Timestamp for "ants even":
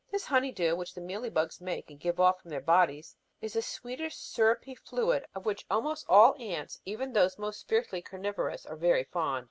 6.41-7.13